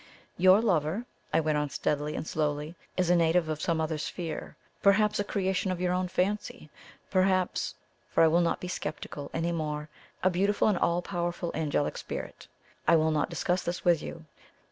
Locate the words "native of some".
3.15-3.79